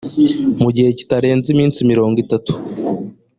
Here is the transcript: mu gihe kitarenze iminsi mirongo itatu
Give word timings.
mu 0.61 0.69
gihe 0.75 0.89
kitarenze 0.97 1.47
iminsi 1.55 1.87
mirongo 1.91 2.15
itatu 2.25 2.51